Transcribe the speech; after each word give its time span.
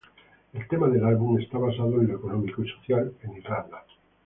El 0.53 0.67
tema 0.67 0.87
del 0.89 1.05
álbum 1.05 1.39
es 1.39 1.47
basado 1.51 2.01
en 2.01 2.07
lo 2.07 2.15
económico 2.17 2.63
y 2.63 2.67
social 2.71 3.13
en 3.21 3.33
Irlanda. 3.37 3.85